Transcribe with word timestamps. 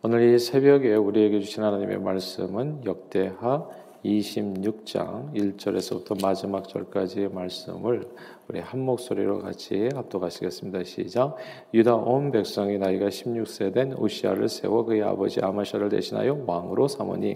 오늘 0.00 0.32
이 0.32 0.38
새벽에 0.38 0.94
우리에게 0.94 1.40
주신 1.40 1.64
하나님의 1.64 1.98
말씀은 1.98 2.84
역대하 2.84 3.66
26장 4.04 5.34
1절에서부터 5.34 6.22
마지막 6.22 6.68
절까지의 6.68 7.30
말씀을 7.30 8.08
우리 8.46 8.60
한 8.60 8.78
목소리로 8.78 9.40
같이 9.40 9.88
합독하시겠습니다. 9.92 10.84
시작. 10.84 11.34
유다 11.74 11.96
온 11.96 12.30
백성이 12.30 12.78
나이가 12.78 13.08
16세 13.08 13.74
된 13.74 13.92
우시아를 13.92 14.48
세워 14.48 14.84
그의 14.84 15.02
아버지 15.02 15.40
아마샤를 15.42 15.88
대신하여 15.88 16.44
왕으로 16.46 16.86
삼으니 16.86 17.34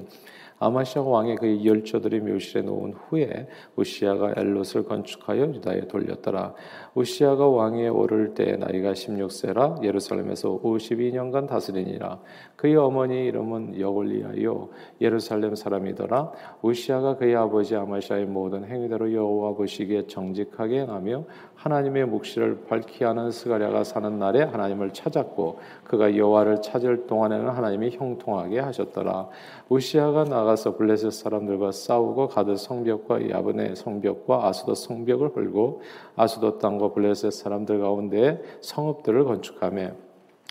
아마시아 0.62 1.02
왕의 1.02 1.36
그 1.36 1.64
열조들이 1.64 2.20
묘실에 2.20 2.62
놓은 2.62 2.92
후에 2.92 3.48
우시아가 3.74 4.32
엘롯을 4.36 4.84
건축하여 4.86 5.46
유다에 5.54 5.88
돌렸더라. 5.88 6.54
우시아가 6.94 7.48
왕위에 7.48 7.88
오를 7.88 8.34
때 8.34 8.56
나이가 8.56 8.92
16세라 8.92 9.82
예루살렘에서 9.82 10.60
52년간 10.62 11.48
다스리니라. 11.48 12.20
그의 12.54 12.76
어머니 12.76 13.26
이름은 13.26 13.80
여골리아요 13.80 14.68
예루살렘 15.00 15.56
사람이더라. 15.56 16.30
우시아가 16.62 17.16
그의 17.16 17.34
아버지 17.34 17.74
아마시아의 17.74 18.26
모든 18.26 18.64
행위대로 18.64 19.12
여호와 19.12 19.54
보시기에 19.54 20.06
정직하게 20.06 20.82
행하며 20.82 21.24
하나님의 21.54 22.06
묵시를 22.06 22.64
밝히 22.68 23.04
하는 23.04 23.30
스가랴가 23.30 23.84
사는 23.84 24.18
날에 24.18 24.42
하나님을 24.42 24.92
찾았고 24.92 25.58
그가 25.84 26.16
여호와를 26.16 26.62
찾을 26.62 27.06
동안에는 27.06 27.48
하나님이 27.48 27.90
형통하게 27.90 28.60
하셨더라. 28.60 29.28
우시아가 29.68 30.24
나가 30.24 30.51
서 30.56 30.76
블레셋 30.76 31.12
사람들과 31.12 31.72
싸우고 31.72 32.28
가드 32.28 32.56
성벽과 32.56 33.30
야브네 33.30 33.74
성벽과 33.74 34.46
아수도 34.46 34.74
성벽을 34.74 35.34
헐고 35.36 35.82
아수도 36.16 36.58
땅과 36.58 36.92
블레셋 36.92 37.32
사람들 37.32 37.80
가운데 37.80 38.42
성읍들을 38.60 39.24
건축하며 39.24 39.92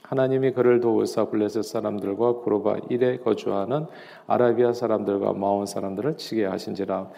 하나님이 0.03 0.51
그를 0.51 0.81
도우사 0.81 1.29
블레셋 1.29 1.63
사람들과 1.63 2.39
구로바 2.39 2.79
일에 2.89 3.17
거주하는 3.17 3.85
아라비아 4.27 4.73
사람들과 4.73 5.33
마온 5.33 5.65
사람들을 5.65 6.17
치게 6.17 6.45
하신지라 6.45 7.09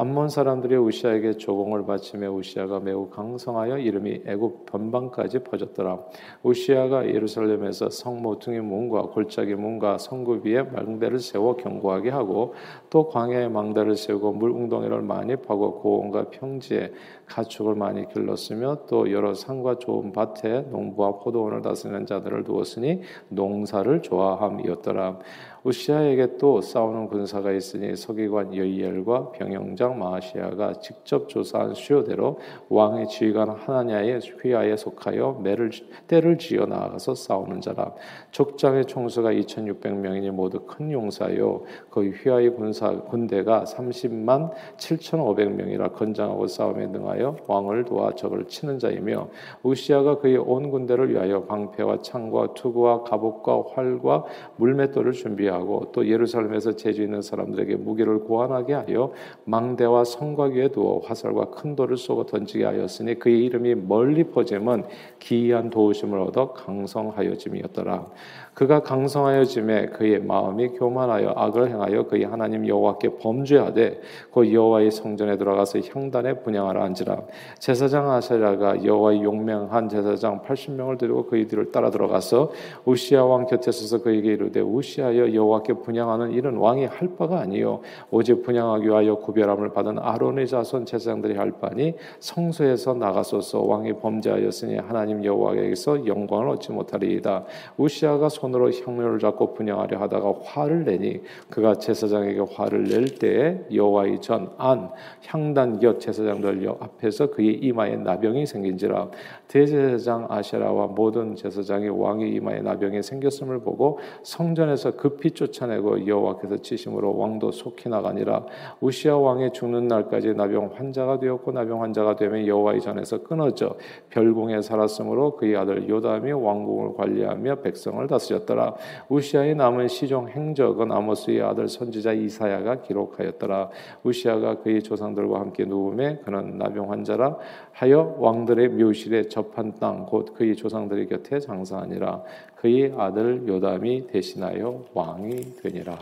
암몬 0.00 0.30
사람들이 0.30 0.76
우시아에게 0.76 1.34
조공을 1.34 1.84
바치며 1.84 2.30
우시아가 2.30 2.80
매우 2.80 3.10
강성하여 3.10 3.76
이름이 3.76 4.22
애굽 4.24 4.64
변방까지 4.64 5.40
퍼졌더라. 5.40 5.98
우시아가 6.42 7.06
예루살렘에서 7.06 7.90
성 7.90 8.22
모퉁이 8.22 8.60
문과 8.60 9.02
골짜기 9.02 9.56
문과 9.56 9.98
성구 9.98 10.40
위에 10.42 10.62
망대를 10.62 11.18
세워 11.18 11.54
견고하게 11.56 12.08
하고 12.08 12.54
또 12.88 13.08
광야에 13.10 13.48
망대를 13.48 13.94
세우고 13.96 14.32
물 14.32 14.52
웅덩이를 14.52 15.02
많이 15.02 15.36
파고 15.36 15.82
고원과 15.82 16.30
평지에 16.30 16.92
가축을 17.26 17.74
많이 17.74 18.08
길렀으며 18.08 18.86
또 18.88 19.12
여러 19.12 19.34
산과 19.34 19.80
좋은 19.80 20.12
밭에 20.12 20.62
농부와 20.70 21.18
포도원을 21.18 21.60
다스리는 21.60 22.06
자들을 22.06 22.44
두었으니 22.44 23.02
농사를 23.28 24.00
좋아함이었더라. 24.00 25.18
우시아에게 25.62 26.38
또 26.38 26.62
싸우는 26.62 27.08
군사가 27.08 27.52
있으니 27.52 27.94
서기관 27.94 28.54
여이엘과 28.56 29.32
병영장 29.32 29.98
마시아가 29.98 30.72
직접 30.74 31.28
조사한 31.28 31.74
수요대로 31.74 32.38
왕의 32.70 33.08
지휘관 33.08 33.50
하나냐의 33.50 34.20
휘하에 34.20 34.76
속하여 34.76 35.40
매를 35.42 35.70
때를 36.06 36.38
지어 36.38 36.64
나아가서 36.64 37.14
싸우는 37.14 37.60
자라. 37.60 37.92
족장의 38.30 38.86
총수가 38.86 39.32
2,600명이니 39.32 40.30
모두 40.30 40.60
큰 40.60 40.90
용사요. 40.92 41.62
그 41.90 42.08
휘하의 42.08 42.54
군사 42.54 42.90
군대가 42.90 43.64
30만 43.64 44.52
7,500명이라 44.78 45.92
건장하고 45.92 46.46
싸움에 46.46 46.86
능하여 46.86 47.36
왕을 47.46 47.84
도와 47.84 48.14
적을 48.14 48.46
치는 48.46 48.78
자이며 48.78 49.28
우시아가 49.62 50.18
그의 50.18 50.38
온 50.38 50.70
군대를 50.70 51.10
위하여 51.10 51.44
방패와 51.44 51.98
창과 52.00 52.54
투구와 52.54 53.02
갑옷과 53.02 53.64
활과 53.74 54.24
물맷돌을 54.56 55.12
준비하 55.12 55.49
하고 55.50 55.90
또 55.92 56.06
예루살렘에서 56.08 56.76
재주 56.76 57.02
있는 57.02 57.22
사람들에게 57.22 57.76
무기를 57.76 58.20
고안하게 58.20 58.74
하여 58.74 59.12
망대와 59.44 60.04
성곽 60.04 60.52
위에 60.52 60.68
두어 60.68 61.00
화살과 61.04 61.50
큰 61.50 61.76
돌을 61.76 61.96
쏘고 61.96 62.26
던지게 62.26 62.64
하였으니 62.64 63.18
그의 63.18 63.44
이름이 63.44 63.74
멀리 63.74 64.24
퍼짐은 64.24 64.84
기이한 65.18 65.70
도우심을 65.70 66.18
얻어 66.18 66.52
강성하여짐이었더라. 66.52 68.06
그가 68.54 68.80
강성하여 68.80 69.44
짐에 69.44 69.86
그의 69.86 70.20
마음이 70.20 70.70
교만하여 70.70 71.32
악을 71.36 71.70
행하여 71.70 72.04
그의 72.04 72.24
하나님 72.24 72.66
여호와께 72.66 73.16
범죄하되 73.18 74.00
그 74.32 74.52
여호와의 74.52 74.90
성전에 74.90 75.38
들어가서 75.38 75.80
향단에 75.80 76.34
분양하라 76.40 76.82
한지라. 76.82 77.22
제사장 77.58 78.10
아사랴가 78.10 78.84
여호와의 78.84 79.22
용맹한 79.22 79.88
제사장 79.88 80.42
80명을 80.42 80.98
데리고 80.98 81.26
그의 81.26 81.46
뒤를 81.46 81.72
따라 81.72 81.90
들어가서 81.90 82.50
우시아 82.84 83.24
왕 83.24 83.46
곁에 83.46 83.70
서서 83.70 84.02
그에게 84.02 84.32
이르되 84.32 84.60
우시아여 84.60 85.32
여호와께 85.32 85.74
분양하는 85.74 86.32
일은 86.32 86.56
왕이 86.56 86.86
할 86.86 87.16
바가 87.16 87.40
아니요. 87.40 87.80
오직 88.10 88.42
분양하기 88.42 88.86
위하여 88.86 89.16
구별함을 89.16 89.72
받은 89.72 89.98
아론의 89.98 90.46
자손 90.48 90.86
제사장들이 90.86 91.36
할 91.36 91.52
바니 91.52 91.94
성소에서 92.18 92.94
나가소서 92.94 93.62
왕이 93.62 93.94
범죄하였으니 93.94 94.76
하나님 94.76 95.24
여호와에게서 95.24 96.06
영광을 96.06 96.48
얻지 96.50 96.72
못하리이다. 96.72 97.44
우시아가 97.76 98.28
손으로 98.40 98.70
향료를 98.72 99.18
잡고 99.18 99.54
분양하려 99.54 99.98
하다가 100.00 100.34
화를 100.44 100.84
내니 100.84 101.20
그가 101.50 101.74
제사장에게 101.74 102.40
화를 102.54 102.84
낼 102.84 103.06
때에 103.18 103.60
여호와의 103.72 104.20
전 104.20 104.50
안 104.58 104.90
향단 105.26 105.78
곁 105.78 106.00
제사장들 106.00 106.68
앞에서 106.80 107.30
그의 107.30 107.54
이마에 107.54 107.96
나병이 107.96 108.46
생긴지라 108.46 109.08
대제사장 109.48 110.26
아시라와 110.28 110.88
모든 110.88 111.34
제사장이 111.34 111.88
왕의 111.88 112.32
이마에 112.34 112.60
나병이 112.60 113.02
생겼음을 113.02 113.60
보고 113.60 113.98
성전에서 114.22 114.96
급히 114.96 115.30
쫓아내고 115.30 116.06
여호와께서 116.06 116.58
치심으로 116.58 117.16
왕도 117.16 117.52
속히 117.52 117.88
나가니라 117.88 118.44
우시아 118.80 119.16
왕의 119.16 119.52
죽는 119.52 119.88
날까지 119.88 120.34
나병 120.34 120.70
환자가 120.74 121.18
되었고 121.18 121.52
나병 121.52 121.82
환자가 121.82 122.16
되면 122.16 122.46
여호와의 122.46 122.80
전에서 122.80 123.22
끊어져 123.22 123.76
별궁에 124.10 124.62
살았으므로 124.62 125.36
그의 125.36 125.56
아들 125.56 125.88
요담이 125.88 126.32
왕궁을 126.32 126.94
관리하며 126.96 127.56
백성을 127.62 128.06
다스 128.06 128.29
렸더라. 128.32 128.74
우시아의 129.08 129.54
남은 129.54 129.88
시종 129.88 130.28
행적은 130.28 130.90
아모스의 130.90 131.42
아들 131.42 131.68
선지자 131.68 132.12
이사야가 132.12 132.82
기록하였더라. 132.82 133.70
우시아가 134.02 134.58
그의 134.58 134.82
조상들과 134.82 135.40
함께 135.40 135.64
누움에 135.64 136.18
그는 136.24 136.58
나병 136.58 136.90
환자라 136.90 137.36
하여 137.72 138.16
왕들의 138.18 138.68
묘실에 138.68 139.28
접한 139.28 139.74
땅 139.78 140.06
곧 140.06 140.34
그의 140.34 140.56
조상들의 140.56 141.08
곁에 141.08 141.38
장사하니라. 141.40 142.22
그의 142.56 142.94
아들 142.96 143.46
요담이 143.46 144.06
대신하여 144.08 144.86
왕이 144.92 145.56
되니라. 145.62 145.98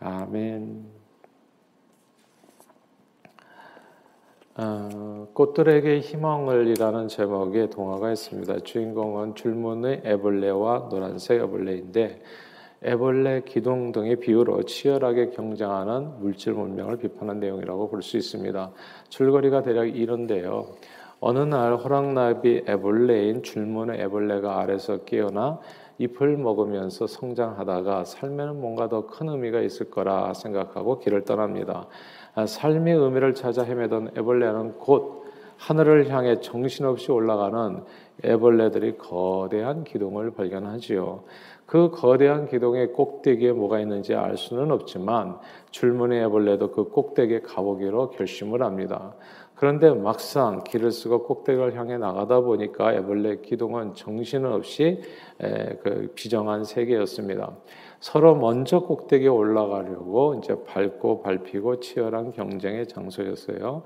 아멘. 0.00 1.01
어, 4.54 5.28
꽃들에게 5.32 6.00
희망을이라는 6.00 7.08
제목의 7.08 7.70
동화가 7.70 8.10
있습니다. 8.12 8.60
주인공은 8.60 9.34
줄무늬 9.34 10.02
애벌레와 10.04 10.88
노란색 10.90 11.40
애벌레인데 11.40 12.20
애벌레, 12.84 13.42
기둥 13.46 13.92
등의 13.92 14.16
비유로 14.16 14.64
치열하게 14.64 15.30
경쟁하는 15.30 16.18
물질 16.20 16.52
문명을 16.52 16.98
비판한 16.98 17.40
내용이라고 17.40 17.88
볼 17.88 18.02
수 18.02 18.16
있습니다. 18.18 18.72
줄거리가 19.08 19.62
대략 19.62 19.96
이런데요. 19.96 20.66
어느 21.20 21.38
날 21.38 21.76
호랑나비 21.76 22.64
애벌레인 22.68 23.42
줄무늬 23.44 23.98
애벌레가 24.00 24.58
아래서 24.58 24.98
깨어나 25.04 25.60
잎을 25.98 26.36
먹으면서 26.36 27.06
성장하다가 27.06 28.04
삶에는 28.04 28.60
뭔가 28.60 28.88
더 28.88 29.06
큰 29.06 29.28
의미가 29.28 29.60
있을 29.60 29.88
거라 29.88 30.34
생각하고 30.34 30.98
길을 30.98 31.24
떠납니다. 31.24 31.86
아, 32.34 32.46
삶의 32.46 32.94
의미를 32.94 33.34
찾아 33.34 33.62
헤매던 33.62 34.12
애벌레는 34.16 34.78
곧 34.78 35.22
하늘을 35.58 36.08
향해 36.08 36.40
정신없이 36.40 37.12
올라가는 37.12 37.84
애벌레들이 38.24 38.96
거대한 38.96 39.84
기둥을 39.84 40.32
발견하지요. 40.32 41.24
그 41.66 41.90
거대한 41.90 42.48
기둥의 42.48 42.92
꼭대기에 42.92 43.52
뭐가 43.52 43.80
있는지 43.80 44.14
알 44.14 44.36
수는 44.36 44.72
없지만 44.72 45.38
줄무늬 45.70 46.18
애벌레도 46.18 46.72
그 46.72 46.84
꼭대기에 46.84 47.40
가보기로 47.40 48.10
결심을 48.10 48.62
합니다. 48.62 49.14
그런데 49.62 49.90
막상 49.94 50.64
길을 50.64 50.90
쓰고 50.90 51.22
꼭대기를 51.22 51.76
향해 51.76 51.96
나가다 51.96 52.40
보니까 52.40 52.94
애벌레 52.94 53.42
기둥은 53.42 53.94
정신없이 53.94 55.00
그 55.84 56.10
비정한 56.16 56.64
세계였습니다. 56.64 57.52
서로 58.00 58.34
먼저 58.34 58.80
꼭대기에 58.80 59.28
올라가려고 59.28 60.34
이제 60.34 60.56
밟고 60.64 61.22
밟히고 61.22 61.78
치열한 61.78 62.32
경쟁의 62.32 62.88
장소였어요. 62.88 63.84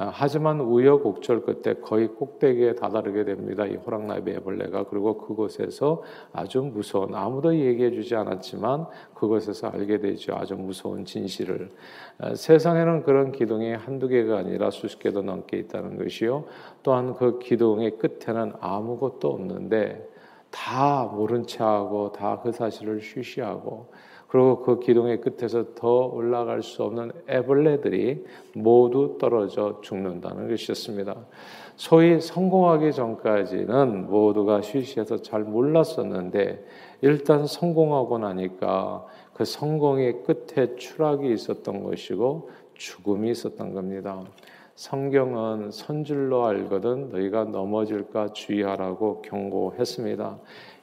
아, 0.00 0.12
하지만 0.14 0.60
우여곡절 0.60 1.42
끝에 1.42 1.74
거의 1.80 2.06
꼭대기에 2.06 2.76
다다르게 2.76 3.24
됩니다. 3.24 3.66
이 3.66 3.74
호랑나비 3.74 4.30
애벌레가 4.30 4.84
그리고 4.84 5.18
그곳에서 5.18 6.04
아주 6.32 6.62
무서운 6.62 7.16
아무도 7.16 7.52
얘기해 7.52 7.90
주지 7.90 8.14
않았지만 8.14 8.86
그곳에서 9.14 9.66
알게 9.66 9.98
되죠. 9.98 10.36
아주 10.36 10.54
무서운 10.54 11.04
진실을 11.04 11.72
아, 12.18 12.32
세상에는 12.32 13.02
그런 13.02 13.32
기둥이 13.32 13.72
한두 13.72 14.06
개가 14.06 14.38
아니라 14.38 14.70
수십 14.70 15.00
개도 15.00 15.22
넘게 15.22 15.56
있다는 15.58 15.98
것이요. 15.98 16.44
또한 16.84 17.14
그 17.14 17.40
기둥의 17.40 17.98
끝에는 17.98 18.52
아무것도 18.60 19.28
없는데 19.28 20.08
다 20.52 21.10
모른 21.12 21.44
체하고 21.44 22.12
다 22.12 22.40
그 22.42 22.52
사실을 22.52 23.00
쉬쉬하고 23.00 23.90
그리고 24.28 24.60
그 24.60 24.78
기둥의 24.78 25.22
끝에서 25.22 25.74
더 25.74 26.06
올라갈 26.06 26.62
수 26.62 26.82
없는 26.82 27.12
애벌레들이 27.28 28.24
모두 28.54 29.16
떨어져 29.18 29.80
죽는다는 29.82 30.48
것이었습니다. 30.48 31.16
소위 31.76 32.20
성공하기 32.20 32.92
전까지는 32.92 34.10
모두가 34.10 34.60
쉬쉬해서 34.60 35.22
잘 35.22 35.42
몰랐었는데 35.44 36.64
일단 37.00 37.46
성공하고 37.46 38.18
나니까 38.18 39.06
그 39.32 39.44
성공의 39.44 40.24
끝에 40.24 40.76
추락이 40.76 41.32
있었던 41.32 41.84
것이고 41.84 42.50
죽음이 42.74 43.30
있었던 43.30 43.72
겁니다. 43.72 44.24
성경은 44.74 45.70
선줄로 45.72 46.46
알거든 46.46 47.10
너희가 47.10 47.44
넘어질까 47.44 48.32
주의하라고 48.32 49.22
경고했습니다. 49.22 50.38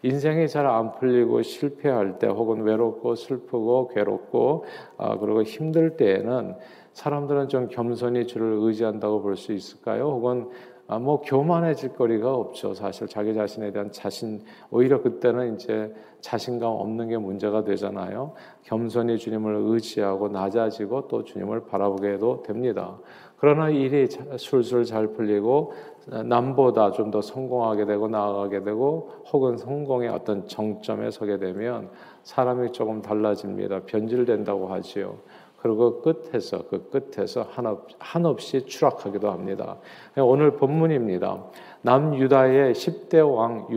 인생이 0.06 0.48
잘 0.48 0.66
안 0.68 0.92
풀리고 0.94 1.42
실패할 1.42 2.19
때 2.19 2.28
혹은 2.28 2.62
외롭고 2.62 3.16
슬프고 3.16 3.88
괴롭고 3.90 4.66
아, 4.98 5.18
그리고 5.18 5.44
힘들 5.44 5.98
때에는 5.98 6.56
사람들은 6.94 7.50
좀 7.50 7.68
겸손히 7.69 8.25
주를 8.28 8.57
의지한다고 8.62 9.22
볼 9.22 9.36
수 9.36 9.52
있을까요? 9.52 10.04
혹은 10.06 10.50
아, 10.88 11.00
뭐 11.00 11.19
교만해질 11.22 11.94
거리가 11.96 12.31
없죠. 12.31 12.75
사실 12.75 13.07
자기 13.07 13.34
자신에 13.34 13.72
대한 13.72 13.92
자신 13.92 14.44
오히려 14.69 15.02
그때는 15.02 15.56
이제 15.56 15.92
자신감 16.22 16.69
없는 16.69 17.07
게 17.10 17.18
문제가 17.18 17.63
되잖아요. 17.63 18.34
겸손히 18.63 19.18
주님을 19.18 19.56
의지하고 19.56 20.28
낮아지고 20.30 21.07
또 21.07 21.24
주님을 21.24 21.66
바라보게 21.66 22.13
해도 22.13 22.44
됩니다. 22.44 23.00
그러나 23.38 23.69
일이 23.69 24.07
술술 24.38 24.86
잘 24.86 25.07
풀리고 25.07 25.74
남보다 26.06 26.92
좀 26.92 27.12
더 27.12 27.22
성공하게 27.22 27.86
되고 27.86 28.07
나아가게 28.07 28.63
되고 28.63 29.12
혹은 29.31 29.57
성공의 29.57 30.10
어떤 30.10 30.48
정점에 30.48 31.12
서게 31.12 31.38
되면 31.38 31.90
사람이 32.24 32.72
조금 32.72 33.02
달라집니다. 33.02 33.81
변질된다고 33.86 34.68
하지요. 34.68 35.18
그리고 35.57 36.02
끝에서 36.02 36.68
그 36.68 36.90
끝에서 36.92 37.42
한없, 37.50 37.88
한없이 37.98 38.66
추락하기도 38.68 39.31
합니다. 39.31 39.78
오늘 40.16 40.52
본문입니다. 40.57 41.44
남유다의 41.86 42.74
10대 42.74 43.36
왕 43.36 43.68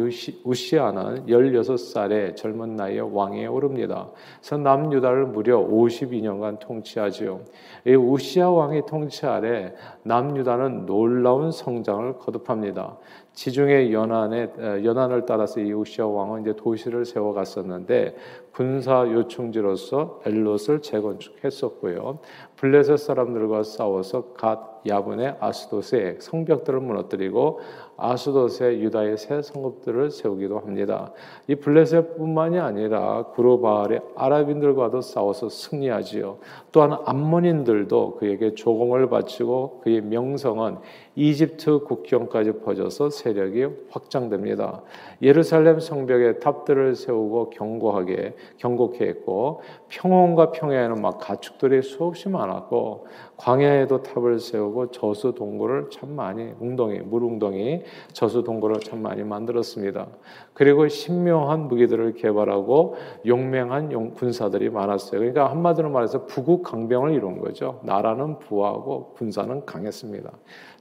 우시아는 0.42 1.26
16살의 1.26 2.36
젊은 2.36 2.74
나이에 2.74 3.00
왕에 3.00 3.44
오릅니다. 3.44 4.08
그래서 4.40 4.56
남유다를 4.56 5.26
무려 5.26 5.58
52년간 5.58 6.58
통치하지요. 6.58 7.40
이 7.86 7.94
우시아 7.94 8.48
왕의 8.48 8.86
통치 8.86 9.26
아래 9.26 9.74
남유다는 10.04 10.86
놀라운 10.86 11.52
성장을 11.52 12.16
거듭합니다. 12.16 12.96
지중해 13.34 13.92
연안에 13.92 14.52
연안을 14.84 15.26
따라서 15.26 15.60
이 15.60 15.70
우시아 15.70 16.06
왕은 16.06 16.40
이제 16.40 16.56
도시를 16.56 17.04
세워 17.04 17.34
갔었는데 17.34 18.16
군사 18.52 19.06
요충지로서 19.06 20.22
엘롯을 20.24 20.80
재건축했었고요. 20.80 22.20
블레셋 22.56 22.98
사람들과 22.98 23.64
싸워서 23.64 24.32
갓 24.32 24.77
야분의 24.86 25.36
아스도스의 25.40 26.16
성벽들을 26.20 26.80
무너뜨리고 26.80 27.60
아스도스의 27.96 28.80
유다의 28.82 29.18
새 29.18 29.42
성읍들을 29.42 30.10
세우기도 30.10 30.58
합니다. 30.60 31.12
이 31.48 31.56
블레셋뿐만이 31.56 32.58
아니라 32.58 33.24
구로바알의 33.34 34.00
아랍인들과도 34.14 35.00
싸워서 35.00 35.48
승리하지요. 35.48 36.38
또한 36.70 36.96
암몬인들도 37.04 38.16
그에게 38.16 38.54
조공을 38.54 39.08
바치고 39.08 39.80
그의 39.82 40.00
명성은 40.02 40.76
이집트 41.18 41.80
국경까지 41.80 42.60
퍼져서 42.60 43.10
세력이 43.10 43.66
확장됩니다. 43.90 44.82
예루살렘 45.20 45.80
성벽에 45.80 46.38
탑들을 46.38 46.94
세우고 46.94 47.50
경고하게 47.50 48.36
경고케 48.58 49.04
했고 49.04 49.60
평원과 49.88 50.52
평야에는 50.52 51.02
막 51.02 51.18
가축들이 51.18 51.82
수없이 51.82 52.28
많았고 52.28 53.08
광야에도 53.36 54.04
탑을 54.04 54.38
세우고 54.38 54.92
저수 54.92 55.34
동굴을 55.34 55.90
참 55.90 56.14
많이 56.14 56.52
웅덩이 56.60 57.00
물웅덩이 57.00 57.82
저수 58.12 58.44
동굴을 58.44 58.78
참 58.78 59.02
많이 59.02 59.24
만들었습니다. 59.24 60.06
그리고 60.54 60.86
신묘한 60.86 61.66
무기들을 61.66 62.14
개발하고 62.14 62.94
용맹한 63.26 63.90
용, 63.90 64.12
군사들이 64.14 64.70
많았어요. 64.70 65.18
그러니까 65.18 65.50
한마디로 65.50 65.90
말해서 65.90 66.26
부국 66.26 66.62
강병을 66.62 67.12
이룬 67.14 67.38
거죠. 67.38 67.80
나라는 67.82 68.38
부하고 68.38 69.14
군사는 69.14 69.64
강했습니다. 69.66 70.30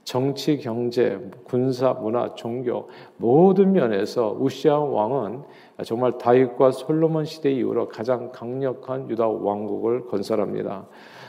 정치, 0.08 0.56
경제, 0.56 1.20
군사, 1.44 1.92
문화, 1.92 2.34
종교 2.34 2.88
모든 3.18 3.72
면에서 3.72 4.34
우시아 4.40 4.78
왕은 4.78 5.42
정말 5.84 6.16
다윗과 6.16 6.70
솔로몬 6.70 7.26
시대 7.26 7.52
이후로 7.52 7.88
가장 7.90 8.32
강력한 8.32 9.10
유다 9.10 9.28
왕국을 9.28 10.06
건설합니다. 10.06 10.86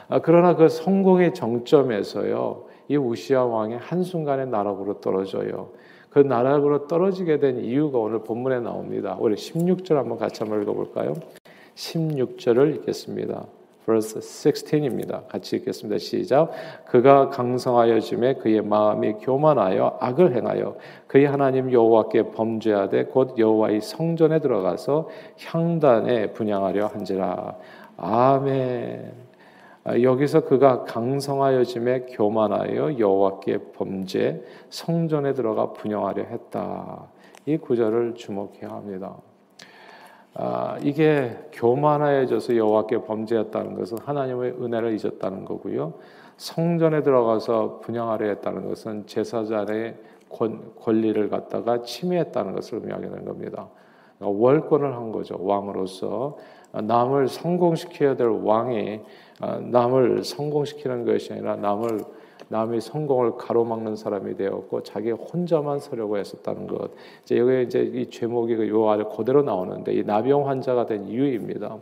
아, 0.07 0.19
그러나 0.19 0.55
그 0.55 0.69
성공의 0.69 1.33
정점에서요, 1.33 2.63
이 2.87 2.95
우시아 2.95 3.43
왕이 3.43 3.75
한순간에 3.75 4.45
나락으로 4.45 5.01
떨어져요. 5.01 5.71
그 6.09 6.19
나락으로 6.19 6.87
떨어지게 6.87 7.39
된 7.39 7.59
이유가 7.59 7.97
오늘 7.97 8.23
본문에 8.23 8.61
나옵니다. 8.61 9.17
우리 9.19 9.35
16절 9.35 9.95
한번 9.95 10.17
같이 10.17 10.41
한번 10.41 10.61
읽어볼까요? 10.61 11.15
16절을 11.75 12.77
읽겠습니다. 12.77 13.45
Verse 13.85 14.19
16입니다. 14.19 15.27
같이 15.27 15.55
읽겠습니다. 15.57 15.97
시작. 15.97 16.51
그가 16.85 17.29
강성하여 17.29 17.99
짐에 17.99 18.35
그의 18.35 18.61
마음이 18.61 19.13
교만하여 19.21 19.97
악을 19.99 20.35
행하여 20.35 20.75
그의 21.07 21.25
하나님 21.25 21.71
여호와께 21.71 22.31
범죄하되 22.31 23.05
곧 23.05 23.37
여호와의 23.37 23.81
성전에 23.81 24.39
들어가서 24.39 25.09
향단에 25.45 26.33
분양하려 26.33 26.87
한지라. 26.87 27.55
아멘. 27.97 29.29
아, 29.85 29.99
여기서 29.99 30.41
그가 30.41 30.83
강성하여 30.83 31.63
짐에 31.63 32.01
교만하여 32.11 32.99
여호와께 32.99 33.71
범죄 33.73 34.43
성전에 34.69 35.33
들어가 35.33 35.73
분영하려 35.73 36.23
했다. 36.23 37.07
이 37.45 37.57
구절을 37.57 38.15
주목해야 38.15 38.69
합니다. 38.69 39.15
아, 40.35 40.77
이게 40.81 41.37
교만하여져서 41.51 42.55
여호와께 42.55 43.03
범죄했다는 43.03 43.75
것은 43.75 43.97
하나님의 43.99 44.51
은혜를 44.61 44.97
잊었다는 44.97 45.45
거고요. 45.45 45.93
성전에 46.37 47.03
들어가서 47.03 47.79
분양하려 47.81 48.27
했다는 48.27 48.69
것은 48.69 49.07
제사장의 49.07 49.95
권, 50.29 50.71
권리를 50.79 51.29
갖다가 51.29 51.81
침해했다는 51.81 52.53
것을 52.53 52.79
의미하게 52.79 53.09
된 53.09 53.25
겁니다. 53.25 53.67
그러니까 54.17 54.39
월권을 54.41 54.95
한 54.95 55.11
거죠. 55.11 55.37
왕으로서 55.39 56.37
남을 56.71 57.27
성공시켜야 57.27 58.15
될 58.15 58.27
왕이 58.27 59.01
아, 59.41 59.57
남을 59.57 60.23
성공시키는 60.23 61.05
것이 61.05 61.33
아니라 61.33 61.55
남을 61.55 62.01
남의 62.49 62.81
성공을 62.81 63.37
가로막는 63.37 63.95
사람이 63.95 64.35
되었고 64.35 64.83
자기 64.83 65.11
혼자만 65.11 65.79
서려고 65.79 66.17
했었다는 66.17 66.67
것. 66.67 66.91
이제 67.23 67.37
여기 67.37 67.63
이제 67.63 67.81
이 67.81 68.09
제목이 68.09 68.55
그요 68.55 68.89
아래 68.89 69.03
그대로 69.03 69.41
나오는데 69.41 69.93
이 69.93 70.03
나병 70.03 70.47
환자가 70.47 70.85
된 70.85 71.07
이유입니다. 71.07 71.77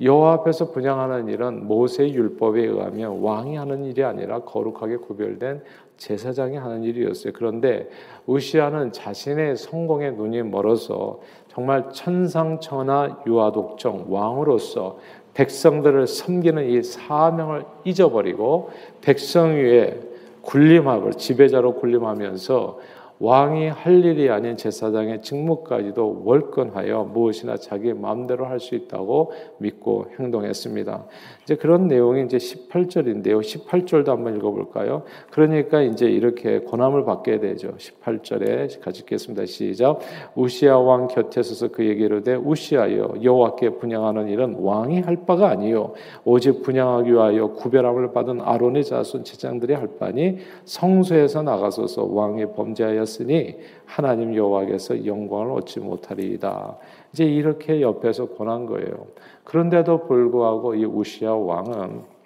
여호와 0.00 0.34
앞에서 0.34 0.70
분양하는 0.70 1.28
일은 1.28 1.66
모세 1.66 2.08
율법에 2.08 2.62
의하면 2.62 3.20
왕이 3.20 3.56
하는 3.56 3.84
일이 3.84 4.04
아니라 4.04 4.40
거룩하게 4.40 4.98
구별된 4.98 5.62
제사장이 5.96 6.56
하는 6.56 6.84
일이었어요. 6.84 7.32
그런데 7.34 7.88
우시아는 8.26 8.92
자신의 8.92 9.56
성공의 9.56 10.14
눈이 10.14 10.44
멀어서 10.44 11.20
정말 11.48 11.90
천상천하 11.90 13.24
유아독정 13.26 14.06
왕으로서 14.08 14.98
백성들을 15.38 16.08
섬기는 16.08 16.68
이 16.68 16.82
사명을 16.82 17.64
잊어버리고 17.84 18.70
백성 19.00 19.54
위에 19.54 20.00
군림하고 20.42 21.12
지배자로 21.12 21.74
군림하면서 21.74 22.78
왕이 23.20 23.68
할 23.68 24.04
일이 24.04 24.30
아닌 24.30 24.56
제사장의 24.56 25.22
직무까지도 25.22 26.22
월권하여 26.24 27.10
무엇이나 27.12 27.56
자기 27.56 27.92
마음대로 27.92 28.46
할 28.46 28.58
수 28.58 28.74
있다고 28.74 29.32
믿고 29.58 30.06
행동했습니다. 30.18 31.04
이제 31.42 31.56
그런 31.56 31.86
내용이 31.88 32.24
이제 32.24 32.36
18절인데요. 32.36 33.40
18절도 33.40 34.06
한번 34.08 34.36
읽어볼까요? 34.36 35.02
그러니까 35.30 35.80
이제 35.82 36.06
이렇게 36.06 36.60
권함을 36.60 37.04
받게 37.04 37.40
되죠. 37.40 37.74
18절에 37.76 38.80
같이 38.80 39.00
읽겠습니다. 39.02 39.46
시작. 39.46 40.00
우시아 40.34 40.78
왕 40.78 41.08
곁에 41.08 41.42
서서 41.42 41.68
그에게 41.68 42.04
이르되 42.04 42.34
우시아여 42.34 43.14
여호와께 43.22 43.70
분양하는 43.78 44.28
일은 44.28 44.56
왕이 44.58 45.00
할 45.00 45.24
바가 45.26 45.48
아니요 45.48 45.94
오직 46.24 46.62
분양하기 46.62 47.12
위하여 47.12 47.52
구별함을 47.52 48.12
받은 48.12 48.40
아론의 48.40 48.84
자손 48.84 49.24
제장들이 49.24 49.74
할 49.74 49.88
바니 49.98 50.38
성소에서 50.64 51.42
나가소서 51.42 52.04
왕이 52.04 52.46
범죄하여 52.54 53.04
하였으니 53.08 53.56
하나님 53.86 54.34
여호와께서 54.36 55.06
영광을 55.06 55.52
얻지 55.52 55.80
못하리이다. 55.80 56.76
이제 57.12 57.24
이렇게 57.24 57.80
옆에서 57.80 58.28
권한 58.28 58.66
거예요. 58.66 59.06
그런데도 59.44 60.06
불구하고 60.06 60.74
이 60.74 60.84
우시아 60.84 61.34
왕은 61.34 62.18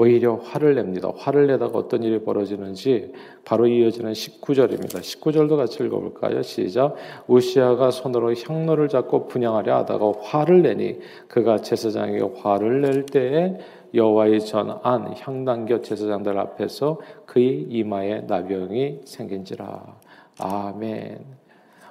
오히려 0.00 0.36
화를 0.36 0.76
냅니다. 0.76 1.10
화를 1.16 1.48
내다가 1.48 1.76
어떤 1.76 2.04
일이 2.04 2.20
벌어지는지 2.20 3.12
바로 3.44 3.66
이어지는 3.66 4.12
19절입니다. 4.12 5.00
19절도 5.00 5.56
같이 5.56 5.82
읽어볼까요? 5.82 6.42
시작. 6.42 6.94
우시아가 7.26 7.90
손으로 7.90 8.32
향로를 8.32 8.88
잡고 8.88 9.26
분양하려 9.26 9.78
하다가 9.78 10.12
화를 10.20 10.62
내니 10.62 11.00
그가 11.26 11.58
제사장에게 11.58 12.30
화를 12.40 12.82
낼 12.82 13.06
때에 13.06 13.58
여호와의 13.94 14.40
전 14.44 14.80
안 14.82 15.14
향단교 15.16 15.80
제사장들 15.80 16.38
앞에서 16.38 17.00
그의 17.26 17.62
이마에 17.62 18.22
나병이 18.22 19.02
생긴지라. 19.04 19.98
아멘. 20.40 21.24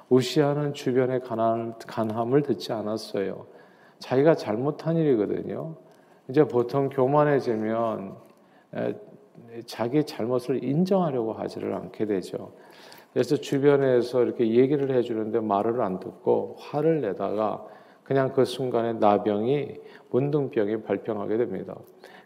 우시아는 0.08 0.74
주변의 0.74 1.20
간함을 1.86 2.42
듣지 2.42 2.72
않았어요. 2.72 3.46
자기가 3.98 4.34
잘못한 4.34 4.96
일이거든요. 4.96 5.74
이제 6.28 6.44
보통 6.44 6.88
교만해지면 6.88 8.14
자기 9.66 10.04
잘못을 10.04 10.62
인정하려고 10.62 11.32
하지를 11.32 11.74
않게 11.74 12.06
되죠. 12.06 12.52
그래서 13.12 13.36
주변에서 13.36 14.22
이렇게 14.22 14.54
얘기를 14.54 14.94
해주는데 14.94 15.40
말을 15.40 15.80
안 15.80 15.98
듣고 15.98 16.56
화를 16.58 17.00
내다가 17.00 17.66
그냥 18.08 18.32
그 18.32 18.46
순간에 18.46 18.94
나병이 18.94 19.80
문둥병이 20.10 20.82
발병하게 20.82 21.36
됩니다. 21.36 21.76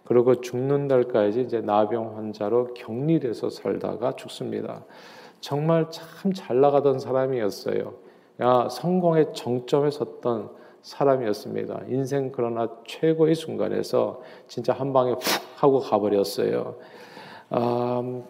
그리고 0.05 0.41
죽는 0.41 0.87
날까지 0.87 1.41
이제 1.41 1.61
나병 1.61 2.17
환자로 2.17 2.75
격리돼서 2.75 3.51
살다가 3.51 4.15
죽습니다. 4.15 4.85
정말 5.41 5.91
참 5.91 6.33
잘 6.33 6.61
나가던 6.61 7.01
사람이었어요. 7.01 7.95
야, 8.43 8.69
성공의 8.71 9.35
정점에 9.35 9.91
섰던 9.91 10.51
사람이었습니다. 10.83 11.83
인생 11.89 12.31
그러나 12.31 12.69
최고의 12.87 13.35
순간에서 13.35 14.23
진짜 14.47 14.73
한 14.73 14.93
방에 14.93 15.11
훅 15.11 15.21
하고 15.57 15.81
가버렸어요. 15.81 16.77
음, 17.55 18.25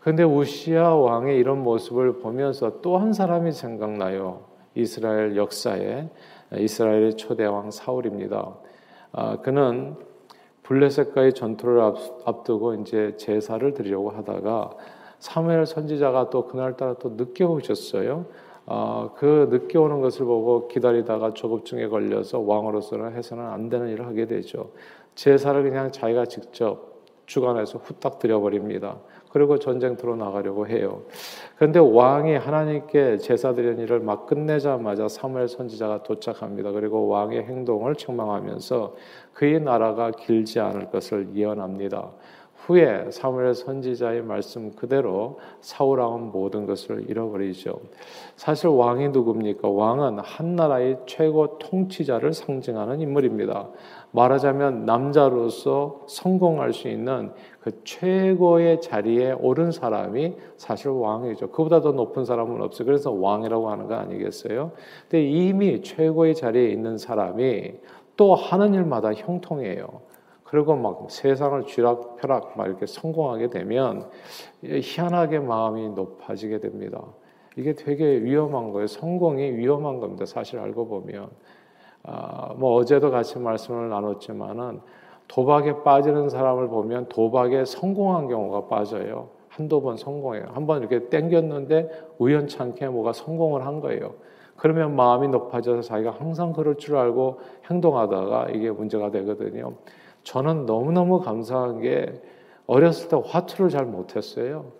근데 0.00 0.24
우시아 0.24 0.92
왕의 0.94 1.38
이런 1.38 1.62
모습을 1.62 2.18
보면서 2.18 2.80
또 2.82 2.98
한 2.98 3.12
사람이 3.12 3.52
생각나요. 3.52 4.52
이스라엘 4.74 5.36
역사에 5.36 6.08
이스라엘의 6.58 7.16
초대 7.16 7.44
왕 7.44 7.70
사울입니다. 7.70 8.54
아, 9.12 9.36
그는 9.40 9.96
블레셋과의 10.64 11.34
전투를 11.34 11.80
앞두고 12.24 12.74
이제 12.74 13.14
제사를 13.16 13.74
드리려고 13.74 14.10
하다가 14.10 14.70
사무엘 15.18 15.66
선지자가 15.66 16.30
또 16.30 16.46
그날따라 16.46 16.94
또 16.94 17.10
늦게 17.10 17.44
오셨어요. 17.44 18.26
어, 18.66 19.10
그 19.16 19.48
늦게 19.50 19.76
오는 19.78 20.00
것을 20.00 20.24
보고 20.24 20.68
기다리다가 20.68 21.34
조급증에 21.34 21.88
걸려서 21.88 22.40
왕으로서는 22.40 23.14
해서는 23.14 23.44
안 23.44 23.68
되는 23.68 23.88
일을 23.88 24.06
하게 24.06 24.26
되죠. 24.26 24.70
제사를 25.14 25.62
그냥 25.62 25.92
자기가 25.92 26.26
직접 26.26 26.94
주관해서 27.26 27.78
후딱 27.78 28.18
드려버립니다. 28.18 28.98
그리고 29.30 29.58
전쟁터로 29.58 30.16
나가려고 30.16 30.66
해요. 30.66 31.02
그런데 31.64 31.78
왕이 31.78 32.36
하나님께 32.36 33.16
제사 33.16 33.54
드리는 33.54 33.78
일을 33.78 34.00
막 34.00 34.26
끝내자마자 34.26 35.08
사무엘 35.08 35.48
선지자가 35.48 36.02
도착합니다. 36.02 36.72
그리고 36.72 37.08
왕의 37.08 37.44
행동을 37.44 37.94
책망하면서 37.94 38.94
그의 39.32 39.60
나라가 39.60 40.10
길지 40.10 40.60
않을 40.60 40.90
것을 40.90 41.28
예언합니다. 41.34 42.10
후에 42.66 43.10
사무엘 43.10 43.54
선지자의 43.54 44.22
말씀 44.24 44.74
그대로 44.74 45.38
사울 45.62 46.00
왕은 46.00 46.32
모든 46.32 46.66
것을 46.66 47.08
잃어버리죠. 47.08 47.80
사실 48.36 48.68
왕이 48.68 49.08
누굽니까? 49.08 49.66
왕은 49.66 50.18
한 50.18 50.56
나라의 50.56 50.98
최고 51.06 51.58
통치자를 51.58 52.34
상징하는 52.34 53.00
인물입니다. 53.00 53.68
말하자면 54.10 54.84
남자로서 54.84 56.02
성공할 56.08 56.74
수 56.74 56.88
있는 56.88 57.32
그 57.64 57.82
최고의 57.82 58.82
자리에 58.82 59.32
오른 59.32 59.70
사람이 59.70 60.36
사실 60.58 60.90
왕이죠. 60.90 61.48
그보다 61.48 61.80
더 61.80 61.92
높은 61.92 62.26
사람은 62.26 62.60
없어요. 62.60 62.84
그래서 62.84 63.10
왕이라고 63.10 63.70
하는 63.70 63.86
거 63.86 63.94
아니겠어요? 63.94 64.72
근데 65.08 65.24
이미 65.24 65.80
최고의 65.80 66.34
자리에 66.34 66.68
있는 66.68 66.98
사람이 66.98 67.72
또 68.18 68.34
하는 68.34 68.74
일마다 68.74 69.14
형통해요. 69.14 70.02
그리고 70.44 70.76
막 70.76 71.06
세상을 71.10 71.64
쥐락펴락 71.64 72.58
막 72.58 72.66
이렇게 72.66 72.84
성공하게 72.84 73.48
되면 73.48 74.10
희한하게 74.62 75.38
마음이 75.38 75.88
높아지게 75.88 76.60
됩니다. 76.60 77.02
이게 77.56 77.72
되게 77.72 78.22
위험한 78.22 78.72
거예요. 78.72 78.86
성공이 78.88 79.52
위험한 79.52 80.00
겁니다. 80.00 80.26
사실 80.26 80.58
알고 80.58 80.86
보면. 80.86 81.30
아, 82.02 82.52
뭐 82.58 82.74
어제도 82.74 83.10
같이 83.10 83.38
말씀을 83.38 83.88
나눴지만은 83.88 84.82
도박에 85.28 85.82
빠지는 85.82 86.28
사람을 86.28 86.68
보면 86.68 87.08
도박에 87.08 87.64
성공한 87.64 88.28
경우가 88.28 88.66
빠져요. 88.68 89.28
한두 89.48 89.80
번 89.80 89.96
성공해요. 89.96 90.46
한 90.52 90.66
번 90.66 90.80
이렇게 90.80 91.08
땡겼는데 91.08 91.88
우연찮게 92.18 92.88
뭐가 92.88 93.12
성공을 93.12 93.64
한 93.66 93.80
거예요. 93.80 94.14
그러면 94.56 94.94
마음이 94.96 95.28
높아져서 95.28 95.82
자기가 95.82 96.12
항상 96.12 96.52
그럴 96.52 96.76
줄 96.76 96.96
알고 96.96 97.40
행동하다가 97.70 98.50
이게 98.50 98.70
문제가 98.70 99.10
되거든요. 99.10 99.74
저는 100.22 100.66
너무너무 100.66 101.20
감사한 101.20 101.80
게 101.80 102.20
어렸을 102.66 103.08
때 103.08 103.20
화투를 103.24 103.70
잘 103.70 103.84
못했어요. 103.84 104.72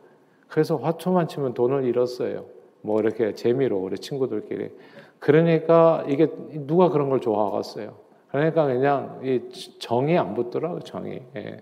그래서 0.49 0.77
화투만 0.77 1.29
치면 1.29 1.55
돈을 1.55 1.85
잃었어요. 1.85 2.45
뭐 2.83 3.01
이렇게 3.01 3.35
재미로 3.35 3.79
우리 3.79 3.97
친구들끼리. 3.99 4.71
그러니까 5.19 6.05
이게 6.09 6.29
누가 6.67 6.89
그런 6.91 7.09
걸 7.11 7.21
좋아하겠어요. 7.21 7.95
그러니까 8.35 8.67
그냥 8.67 9.21
이 9.23 9.43
정이 9.79 10.19
안 10.19 10.35
붙더라고 10.35 10.81
정이. 10.81 11.21
예. 11.37 11.57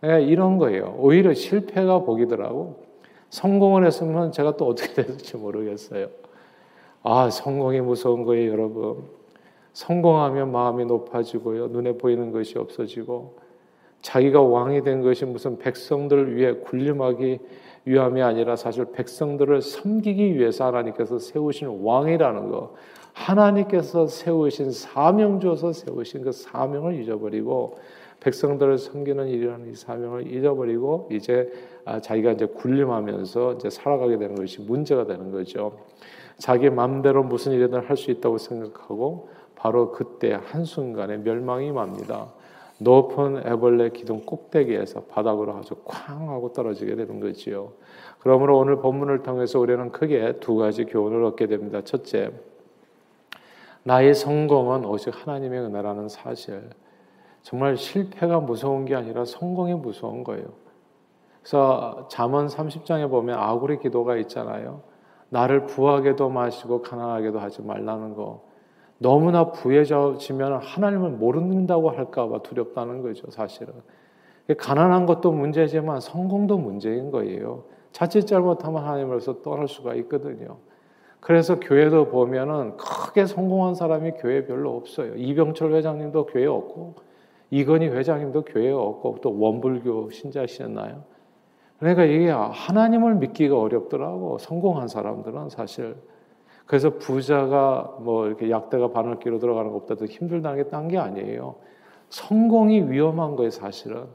그러니까 0.00 0.30
이런 0.30 0.58
거예요. 0.58 0.94
오히려 0.96 1.34
실패가 1.34 2.04
복이더라고. 2.04 2.84
성공을 3.30 3.84
했으면 3.84 4.30
제가 4.30 4.56
또 4.56 4.68
어떻게 4.68 4.94
될지 5.02 5.36
모르겠어요. 5.36 6.06
아 7.02 7.30
성공이 7.30 7.80
무서운 7.80 8.22
거예요, 8.22 8.52
여러분. 8.52 9.02
성공하면 9.72 10.52
마음이 10.52 10.84
높아지고요. 10.84 11.66
눈에 11.66 11.94
보이는 11.94 12.30
것이 12.30 12.58
없어지고 12.58 13.36
자기가 14.02 14.40
왕이 14.40 14.84
된 14.84 15.02
것이 15.02 15.24
무슨 15.24 15.58
백성들을 15.58 16.36
위해 16.36 16.52
군림하기 16.52 17.40
위함이 17.86 18.22
아니라 18.22 18.54
사실 18.54 18.84
백성들을 18.92 19.62
섬기기 19.62 20.36
위해서 20.36 20.66
하나님께서 20.66 21.18
세우신 21.18 21.80
왕이라는 21.82 22.50
거. 22.52 22.74
하나님께서 23.14 24.06
세우신 24.06 24.72
사명 24.72 25.40
줘서 25.40 25.72
세우신 25.72 26.22
그 26.22 26.32
사명을 26.32 27.00
잊어버리고 27.00 27.78
백성들을 28.20 28.78
섬기는 28.78 29.28
일이라는 29.28 29.70
이 29.70 29.74
사명을 29.74 30.32
잊어버리고 30.32 31.08
이제 31.12 31.50
아, 31.84 32.00
자기가 32.00 32.32
이제 32.32 32.46
군림하면서 32.46 33.54
이제 33.54 33.70
살아가게 33.70 34.18
되는 34.18 34.34
것이 34.34 34.60
문제가 34.62 35.06
되는 35.06 35.30
거죠. 35.30 35.78
자기 36.38 36.68
마음대로 36.70 37.22
무슨 37.22 37.52
일이든 37.52 37.80
할 37.84 37.96
수 37.96 38.10
있다고 38.10 38.38
생각하고 38.38 39.28
바로 39.54 39.92
그때 39.92 40.38
한순간에 40.42 41.18
멸망이 41.18 41.70
맙니다. 41.70 42.32
높은 42.78 43.46
애벌레 43.46 43.90
기둥 43.90 44.22
꼭대기에서 44.26 45.02
바닥으로 45.04 45.54
아주 45.54 45.76
쾅 45.84 46.30
하고 46.30 46.52
떨어지게 46.52 46.96
되는 46.96 47.20
거지요. 47.20 47.72
그러므로 48.18 48.58
오늘 48.58 48.76
본문을 48.76 49.22
통해서 49.22 49.60
우리는 49.60 49.92
크게 49.92 50.40
두 50.40 50.56
가지 50.56 50.84
교훈을 50.84 51.22
얻게 51.24 51.46
됩니다. 51.46 51.82
첫째, 51.84 52.30
나의 53.84 54.14
성공은 54.14 54.84
오직 54.86 55.14
하나님의 55.14 55.60
은혜라는 55.60 56.08
사실. 56.08 56.70
정말 57.42 57.76
실패가 57.76 58.40
무서운 58.40 58.86
게 58.86 58.94
아니라 58.94 59.24
성공이 59.24 59.74
무서운 59.74 60.24
거예요. 60.24 60.46
그래서 61.42 62.08
잠언 62.08 62.46
30장에 62.46 63.10
보면 63.10 63.38
아구리 63.38 63.78
기도가 63.78 64.16
있잖아요. 64.16 64.80
나를 65.28 65.66
부하게도 65.66 66.30
마시고 66.30 66.80
가난하게도 66.80 67.38
하지 67.38 67.60
말라는 67.60 68.14
거. 68.14 68.42
너무나 68.96 69.50
부해지면 69.50 70.62
하나님을 70.62 71.10
모른다고 71.10 71.90
할까봐 71.90 72.42
두렵다는 72.42 73.02
거죠, 73.02 73.30
사실은. 73.30 73.74
가난한 74.56 75.04
것도 75.04 75.32
문제지만 75.32 76.00
성공도 76.00 76.56
문제인 76.56 77.10
거예요. 77.10 77.64
자칫 77.92 78.26
잘못하면 78.26 78.82
하나님으로서 78.82 79.42
떠날 79.42 79.68
수가 79.68 79.94
있거든요. 79.96 80.56
그래서 81.24 81.58
교회도 81.58 82.08
보면은 82.08 82.76
크게 82.76 83.24
성공한 83.24 83.74
사람이 83.74 84.12
교회 84.18 84.44
별로 84.44 84.76
없어요. 84.76 85.14
이병철 85.16 85.72
회장님도 85.72 86.26
교회 86.26 86.44
없고, 86.44 86.96
이건희 87.50 87.88
회장님도 87.88 88.42
교회 88.42 88.70
없고, 88.70 89.20
또 89.22 89.40
원불교 89.40 90.10
신자시였나요? 90.10 91.02
그러니까 91.78 92.04
이게 92.04 92.28
하나님을 92.28 93.14
믿기가 93.14 93.58
어렵더라고. 93.58 94.36
성공한 94.36 94.86
사람들은 94.86 95.48
사실. 95.48 95.96
그래서 96.66 96.90
부자가 96.90 97.96
뭐 98.00 98.26
이렇게 98.26 98.50
약대가 98.50 98.90
바늘기로 98.90 99.38
들어가는 99.38 99.72
것보다 99.72 99.94
더 99.94 100.04
힘들다는 100.04 100.62
게딴게 100.64 100.98
아니에요. 100.98 101.54
성공이 102.10 102.90
위험한 102.90 103.36
거예요, 103.36 103.48
사실은. 103.48 104.08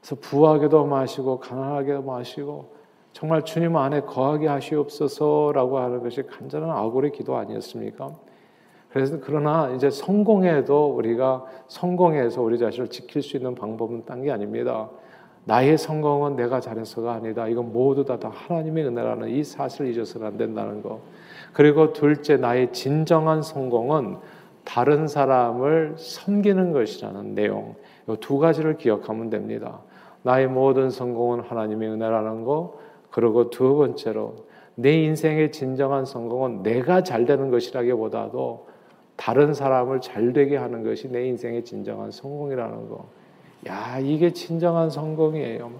그래서 0.00 0.14
부하게도 0.20 0.86
마시고 0.86 1.40
가난하게도 1.40 2.02
마시고 2.02 2.81
정말 3.12 3.44
주님 3.44 3.76
안에 3.76 4.02
거하게 4.02 4.48
하시옵소서라고 4.48 5.78
하는 5.78 6.02
것이 6.02 6.22
간절한 6.22 6.70
아골의 6.70 7.12
기도 7.12 7.36
아니었습니까? 7.36 8.12
그래서 8.90 9.18
그러나 9.22 9.70
이제 9.70 9.90
성공해도 9.90 10.94
우리가 10.96 11.44
성공해서 11.68 12.42
우리 12.42 12.58
자신을 12.58 12.88
지킬 12.88 13.22
수 13.22 13.36
있는 13.36 13.54
방법은 13.54 14.04
딴 14.04 14.22
게 14.22 14.30
아닙니다. 14.30 14.90
나의 15.44 15.76
성공은 15.76 16.36
내가 16.36 16.60
잘해서가 16.60 17.14
아니다. 17.14 17.48
이건 17.48 17.72
모두 17.72 18.04
다, 18.04 18.18
다 18.18 18.30
하나님의 18.32 18.86
은혜라는 18.86 19.28
이 19.30 19.42
사실을 19.42 19.90
잊어서는 19.90 20.26
안 20.26 20.36
된다는 20.36 20.82
거. 20.82 21.00
그리고 21.52 21.92
둘째, 21.92 22.36
나의 22.36 22.72
진정한 22.72 23.42
성공은 23.42 24.18
다른 24.64 25.08
사람을 25.08 25.94
섬기는 25.96 26.72
것이라는 26.72 27.34
내용. 27.34 27.74
이 28.08 28.16
두 28.20 28.38
가지를 28.38 28.76
기억하면 28.78 29.30
됩니다. 29.30 29.80
나의 30.22 30.46
모든 30.48 30.90
성공은 30.90 31.40
하나님의 31.40 31.88
은혜라는 31.88 32.44
거. 32.44 32.74
그리고 33.12 33.50
두 33.50 33.76
번째로, 33.76 34.34
내 34.74 35.02
인생의 35.04 35.52
진정한 35.52 36.04
성공은 36.04 36.62
내가 36.62 37.02
잘 37.02 37.24
되는 37.26 37.50
것이라기보다도 37.50 38.66
다른 39.16 39.54
사람을 39.54 40.00
잘 40.00 40.32
되게 40.32 40.56
하는 40.56 40.82
것이 40.82 41.08
내 41.08 41.26
인생의 41.26 41.64
진정한 41.64 42.10
성공이라는 42.10 42.88
거. 42.88 43.04
야, 43.68 43.98
이게 44.00 44.32
진정한 44.32 44.90
성공이에요. 44.90 45.70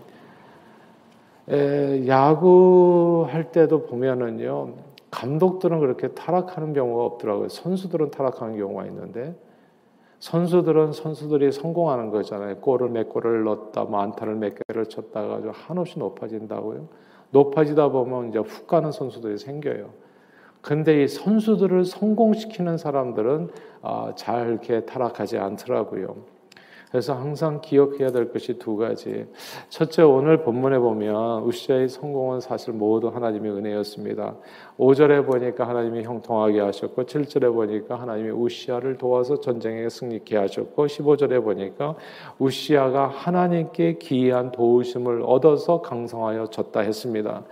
에, 1.49 2.07
야구 2.07 3.27
할 3.29 3.51
때도 3.51 3.87
보면은요, 3.87 4.75
감독들은 5.11 5.81
그렇게 5.81 6.09
타락하는 6.09 6.75
경우가 6.75 7.05
없더라고요. 7.05 7.49
선수들은 7.49 8.11
타락하는 8.11 8.57
경우가 8.59 8.87
있는데, 8.87 9.35
선수들은 10.21 10.93
선수들이 10.93 11.51
성공하는 11.51 12.11
거잖아요. 12.11 12.59
골을 12.59 12.91
몇 12.91 13.09
골을 13.09 13.43
넣었다, 13.43 13.85
뭐 13.85 14.01
안타를 14.01 14.37
몇 14.37 14.55
개를 14.69 14.87
쳤다 14.87 15.27
가지고 15.27 15.53
한없이 15.53 15.99
높아진다고요. 15.99 16.87
높아지다 17.33 17.89
보면 17.89 18.29
이제 18.29 18.39
훅 18.39 18.67
가는 18.67 18.93
선수들이 18.93 19.39
생겨요. 19.39 19.91
근데 20.61 21.03
이 21.03 21.09
선수들을 21.09 21.85
성공시키는 21.85 22.79
사람들은 22.79 23.51
아, 23.83 24.13
잘 24.15 24.49
이렇게 24.49 24.87
타락하지 24.87 25.39
않더라고요. 25.39 26.32
그래서 26.93 27.15
항상 27.15 27.63
기억해야 27.63 28.11
될 28.11 28.31
것이 28.31 28.59
두 28.59 28.77
가지. 28.77 29.25
첫째, 29.71 30.03
오늘 30.03 30.43
본문에 30.43 30.79
보면 30.79 31.43
우시아의 31.45 31.89
성공은 31.89 32.41
사실 32.41 32.75
모두 32.75 33.09
하나님의 33.09 33.51
은혜였습니다. 33.51 34.37
5절에 34.79 35.25
보니까 35.25 35.67
하나님이 35.67 36.03
형통하게 36.03 36.61
하셨고, 36.61 37.05
7절에 37.05 37.51
보니까 37.55 37.99
하나님이 37.99 38.29
우시아를 38.29 38.99
도와서 38.99 39.41
전쟁에 39.41 39.89
승리케 39.89 40.37
하셨고, 40.37 40.85
15절에 40.85 41.43
보니까 41.43 41.95
우시아가 42.39 43.09
하나님께 43.09 43.95
기이한 43.95 44.53
도우심을 44.53 45.23
얻어서 45.25 45.81
강성하여 45.81 46.49
졌다 46.49 46.79
했습니다. 46.79 47.43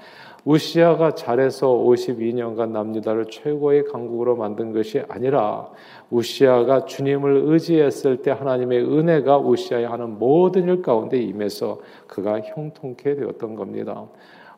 우시아가 0.44 1.14
잘해서 1.14 1.68
52년간 1.68 2.70
남유다를 2.70 3.26
최고의 3.26 3.85
강국으로 3.85 4.37
만든 4.37 4.73
것이 4.73 5.02
아니라 5.09 5.70
우시아가 6.11 6.87
주님을 6.87 7.42
의지했을 7.47 8.23
때 8.23 8.30
하나님의 8.30 8.82
은혜가 8.85 9.38
우시아에 9.38 9.85
하는 9.85 10.18
모든 10.18 10.68
일 10.68 10.82
가운데 10.82 11.18
임해서 11.18 11.80
그가 12.06 12.40
형통케 12.40 13.16
되었던 13.16 13.54
겁니다. 13.54 14.06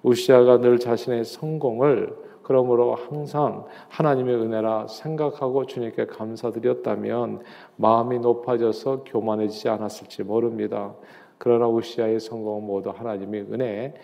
우시아가 0.03 0.59
늘 0.59 0.79
자신의 0.79 1.25
성공을 1.25 2.33
그러므로 2.43 2.95
항상 2.95 3.65
하나님의 3.89 4.35
은혜라 4.35 4.89
생각하고 4.89 5.67
주님께 5.67 6.07
감사드렸다면 6.07 7.41
마음이 7.77 8.19
높아져서 8.19 9.05
교만해지지 9.05 9.69
않았을지 9.69 10.25
모릅니다. 10.25 10.95
그러나 11.39 11.67
우시아의 11.69 12.21
성공은 12.21 12.67
모두 12.67 12.91
하나님의 12.91 13.47
은혜, 13.53 13.95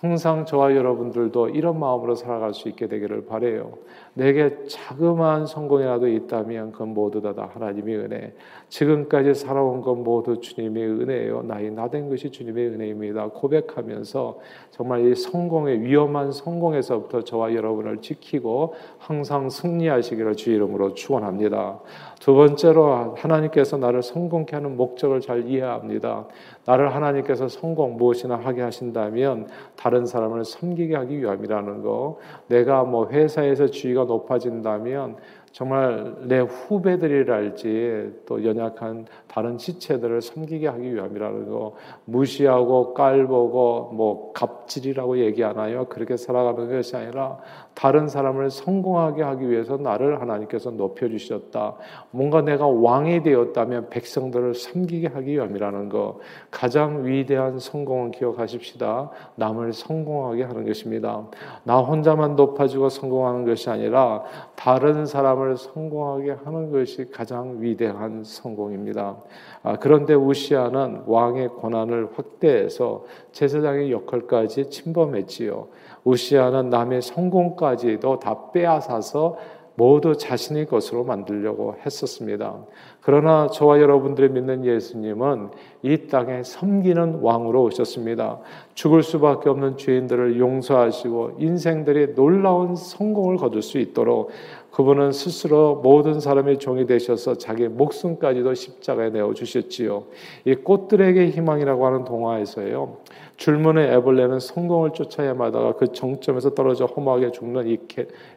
항상 0.00 0.44
저와 0.44 0.74
여러분들도 0.76 1.48
이런 1.50 1.78
마음으로 1.78 2.14
살아갈 2.14 2.52
수 2.52 2.68
있게 2.68 2.86
되기를 2.86 3.24
바래요. 3.24 3.78
내게 4.12 4.64
자그마한 4.66 5.46
성공이라도 5.46 6.08
있다면 6.08 6.72
그건 6.72 6.92
모두 6.92 7.22
다 7.22 7.50
하나님의 7.54 7.96
은혜. 7.96 8.34
지금까지 8.68 9.34
살아온 9.34 9.80
건 9.80 10.04
모두 10.04 10.40
주님의 10.40 10.86
은혜예요. 10.86 11.42
나의 11.42 11.70
나된 11.70 12.10
것이 12.10 12.30
주님의 12.30 12.68
은혜입니다. 12.68 13.28
고백하면서 13.28 14.38
정말 14.70 15.06
이 15.06 15.14
성공의 15.14 15.80
위험한 15.80 16.30
성공에서부터 16.30 17.22
저와 17.22 17.54
여러분을 17.54 18.02
지키고 18.02 18.74
항상 18.98 19.48
승리하시기를 19.48 20.36
주 20.36 20.50
이름으로 20.50 20.92
축원합니다. 20.92 21.80
두 22.20 22.34
번째로 22.34 23.14
하나님께서 23.16 23.76
나를 23.76 24.02
성공케 24.02 24.56
하는 24.56 24.76
목적을 24.76 25.20
잘 25.20 25.46
이해합니다. 25.46 26.26
나를 26.64 26.94
하나님께서 26.94 27.48
성공 27.48 27.96
무엇이나 27.96 28.36
하게 28.36 28.62
하신다면 28.62 29.48
다른 29.76 30.06
사람을 30.06 30.44
섬기게 30.44 30.96
하기 30.96 31.20
위함이라는 31.20 31.82
거. 31.82 32.18
내가 32.48 32.84
뭐 32.84 33.08
회사에서 33.10 33.66
주의가 33.66 34.04
높아진다면 34.04 35.16
정말 35.56 36.14
내 36.24 36.40
후배들이랄지 36.40 38.24
또 38.26 38.44
연약한 38.44 39.06
다른 39.26 39.56
지체들을 39.56 40.20
섬기게 40.20 40.68
하기 40.68 40.94
위함이라는 40.94 41.48
거 41.48 41.76
무시하고 42.04 42.92
깔보고 42.92 43.92
뭐 43.94 44.32
갑질이라고 44.34 45.16
얘기하나요? 45.16 45.86
그렇게 45.86 46.18
살아가는 46.18 46.68
것이 46.68 46.94
아니라 46.94 47.38
다른 47.72 48.06
사람을 48.06 48.50
성공하게 48.50 49.22
하기 49.22 49.48
위해서 49.48 49.78
나를 49.78 50.20
하나님께서 50.20 50.72
높여 50.72 51.08
주셨다. 51.08 51.76
뭔가 52.10 52.42
내가 52.42 52.66
왕이 52.66 53.22
되었다면 53.22 53.88
백성들을 53.88 54.52
섬기게 54.52 55.08
하기 55.08 55.32
위함이라는 55.32 55.88
거 55.88 56.20
가장 56.50 57.06
위대한 57.06 57.58
성공은 57.58 58.10
기억하십시다. 58.10 59.10
남을 59.36 59.72
성공하게 59.72 60.42
하는 60.42 60.66
것입니다. 60.66 61.26
나 61.64 61.78
혼자만 61.78 62.36
높아지고 62.36 62.90
성공하는 62.90 63.46
것이 63.46 63.70
아니라 63.70 64.22
다른 64.54 65.06
사람을 65.06 65.45
성공하게 65.54 66.32
하는 66.44 66.72
것이 66.72 67.10
가장 67.10 67.58
위대한 67.60 68.24
성공입니다. 68.24 69.18
아, 69.62 69.76
그런데 69.76 70.14
우시아는 70.14 71.02
왕의 71.06 71.50
권한을 71.60 72.08
확대해서 72.14 73.04
제사장의 73.32 73.92
역할까지 73.92 74.70
침범했지요. 74.70 75.68
우시아는 76.04 76.70
남의 76.70 77.02
성공까지도 77.02 78.18
다 78.18 78.50
빼앗아서 78.50 79.36
모두 79.76 80.16
자신의 80.16 80.66
것으로 80.66 81.04
만들려고 81.04 81.76
했었습니다. 81.84 82.64
그러나 83.02 83.48
저와 83.48 83.80
여러분들이 83.80 84.30
믿는 84.30 84.64
예수님은 84.64 85.50
이 85.82 86.08
땅에 86.08 86.42
섬기는 86.42 87.20
왕으로 87.20 87.62
오셨습니다. 87.64 88.40
죽을 88.74 89.02
수밖에 89.02 89.50
없는 89.50 89.76
죄인들을 89.76 90.40
용서하시고 90.40 91.36
인생들이 91.38 92.14
놀라운 92.14 92.74
성공을 92.74 93.36
거둘 93.36 93.62
수 93.62 93.78
있도록 93.78 94.30
그분은 94.76 95.12
스스로 95.12 95.76
모든 95.76 96.20
사람의 96.20 96.58
종이 96.58 96.84
되셔서 96.84 97.38
자기 97.38 97.66
목숨까지도 97.66 98.52
십자가에 98.52 99.08
내어 99.08 99.32
주셨지요. 99.32 100.04
이 100.44 100.54
꽃들에게 100.54 101.30
희망이라고 101.30 101.86
하는 101.86 102.04
동화에서요. 102.04 102.98
줄무늬 103.38 103.80
애벌레는 103.84 104.38
성공을 104.38 104.92
쫓아야 104.92 105.32
마다가 105.32 105.72
그 105.76 105.92
정점에서 105.92 106.54
떨어져 106.54 106.84
허무하게 106.84 107.30
죽는 107.30 107.68
이 107.68 107.78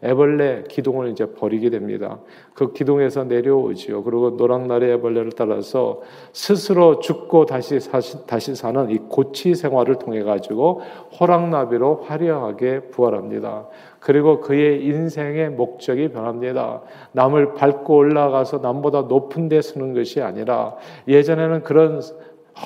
애벌레 0.01 0.63
기둥을 0.69 1.09
이제 1.09 1.25
버리게 1.33 1.69
됩니다. 1.71 2.19
그 2.53 2.71
기둥에서 2.71 3.25
내려오지요. 3.25 4.03
그리고 4.03 4.31
노랑나리 4.31 4.91
애벌레를 4.91 5.33
따라서 5.33 6.01
스스로 6.31 6.99
죽고 6.99 7.47
다시 7.47 7.81
사시, 7.81 8.25
다시 8.27 8.55
사는 8.55 8.89
이 8.91 8.97
고치 8.97 9.55
생활을 9.55 9.99
통해 9.99 10.23
가지고 10.23 10.81
호랑나비로 11.19 12.03
화려하게 12.05 12.91
부활합니다. 12.91 13.67
그리고 13.99 14.39
그의 14.39 14.85
인생의 14.85 15.51
목적이 15.51 16.09
변합니다. 16.09 16.81
남을 17.11 17.53
밟고 17.53 17.95
올라가서 17.95 18.59
남보다 18.59 19.01
높은 19.03 19.49
데 19.49 19.61
서는 19.61 19.93
것이 19.93 20.21
아니라 20.21 20.75
예전에는 21.07 21.63
그런 21.63 22.01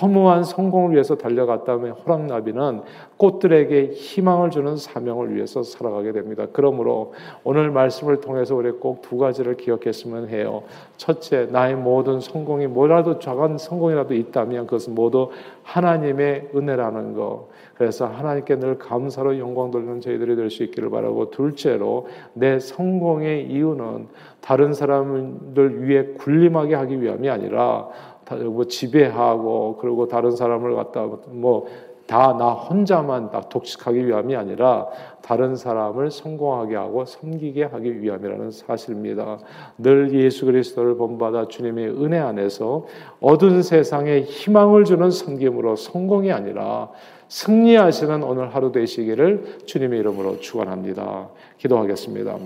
허무한 0.01 0.43
성공을 0.43 0.93
위해서 0.93 1.15
달려갔다면 1.15 1.91
호랑나비는 1.91 2.81
꽃들에게 3.17 3.91
희망을 3.93 4.49
주는 4.49 4.75
사명을 4.75 5.35
위해서 5.35 5.61
살아가게 5.63 6.11
됩니다. 6.13 6.47
그러므로 6.51 7.13
오늘 7.43 7.69
말씀을 7.71 8.19
통해서 8.21 8.55
우리 8.55 8.71
꼭 8.71 9.03
두 9.03 9.17
가지를 9.17 9.57
기억했으면 9.57 10.29
해요. 10.29 10.63
첫째, 10.97 11.47
나의 11.51 11.75
모든 11.75 12.19
성공이 12.19 12.67
뭐라도 12.67 13.19
작은 13.19 13.57
성공이라도 13.57 14.13
있다면 14.15 14.65
그것은 14.65 14.95
모두 14.95 15.29
하나님의 15.63 16.49
은혜라는 16.55 17.13
거. 17.13 17.49
그래서 17.75 18.05
하나님께 18.05 18.59
늘 18.59 18.77
감사로 18.77 19.37
영광 19.39 19.71
돌리는 19.71 19.99
저희들이 20.01 20.35
될 20.35 20.49
수 20.49 20.63
있기를 20.63 20.89
바라고 20.89 21.31
둘째로 21.31 22.07
내 22.33 22.59
성공의 22.59 23.47
이유는 23.47 24.07
다른 24.41 24.73
사람들 24.73 25.87
위에 25.87 26.03
군림하게 26.17 26.75
하기 26.75 27.01
위함이 27.01 27.29
아니라 27.29 27.87
뭐 28.31 28.65
지배하고 28.65 29.77
그리고 29.79 30.07
다른 30.07 30.31
사람을 30.31 30.75
갖다 30.75 31.07
뭐 31.27 31.67
다 32.05 32.33
나 32.33 32.51
혼자만 32.51 33.31
다 33.31 33.41
독식하기 33.49 34.07
위함이 34.07 34.35
아니라 34.35 34.87
다른 35.21 35.55
사람을 35.55 36.11
성공하게 36.11 36.75
하고 36.75 37.05
섬기게 37.05 37.63
하기 37.63 38.01
위함이라는 38.01 38.51
사실입니다. 38.51 39.39
늘 39.77 40.13
예수 40.13 40.45
그리스도를 40.45 40.97
본받아 40.97 41.47
주님의 41.47 41.89
은혜 42.03 42.19
안에서 42.19 42.85
어두운 43.21 43.63
세상에 43.63 44.21
희망을 44.21 44.83
주는 44.83 45.09
섬김으로 45.09 45.75
성공이 45.77 46.31
아니라 46.31 46.89
승리하시는 47.29 48.21
오늘 48.21 48.53
하루 48.53 48.71
되시기를 48.71 49.59
주님의 49.65 49.99
이름으로 50.01 50.39
축원합니다. 50.39 51.29
기도하겠습니다. 51.57 52.37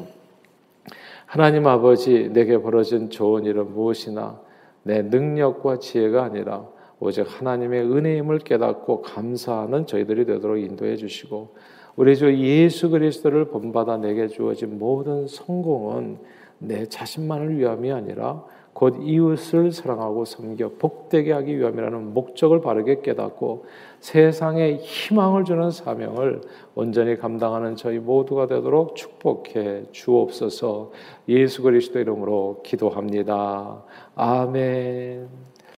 하나님 1.25 1.67
아버지 1.67 2.29
내게 2.31 2.57
벌어진 2.61 3.09
좋은 3.09 3.43
일은 3.43 3.73
무엇이나 3.73 4.39
내 4.87 5.01
능력과 5.01 5.79
지혜가 5.79 6.23
아니라 6.23 6.65
오직 6.99 7.25
하나님의 7.27 7.83
은혜임을 7.83 8.39
깨닫고 8.39 9.01
감사하는 9.01 9.85
저희들이 9.85 10.25
되도록 10.25 10.57
인도해 10.57 10.95
주시고 10.95 11.55
우리 11.97 12.15
주 12.15 12.33
예수 12.37 12.89
그리스도를 12.89 13.49
본받아 13.49 13.97
내게 13.97 14.27
주어진 14.27 14.79
모든 14.79 15.27
성공은 15.27 16.19
내 16.59 16.85
자신만을 16.87 17.57
위함이 17.57 17.91
아니라 17.91 18.45
곧 18.77 18.97
이웃을 19.01 19.71
사랑하고 19.71 20.25
섬겨 20.25 20.73
복되게 20.77 21.31
하기 21.31 21.57
위함이라는 21.57 22.13
목적을 22.13 22.61
바르게 22.61 23.01
깨닫고 23.01 23.65
세상에 24.01 24.75
희망을 24.75 25.45
주는 25.45 25.71
사명을 25.71 26.41
온전히 26.75 27.15
감당하는 27.17 27.75
저희 27.75 27.97
모두가 27.97 28.45
되도록 28.45 28.95
축복해 28.95 29.85
주옵소서 29.91 30.91
예수 31.27 31.63
그리스도 31.63 31.97
이름으로 31.97 32.61
기도합니다. 32.63 33.83
아멘. 34.13 35.27